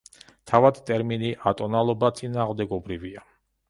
[0.51, 3.29] თავად ტერმინი „ატონალობა“ წინააღმდეგობრივია.